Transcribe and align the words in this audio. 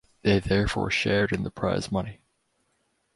They 0.23 0.39
therefore 0.39 0.89
shared 0.89 1.31
in 1.31 1.43
the 1.43 1.51
prize 1.51 1.91
money. 1.91 2.21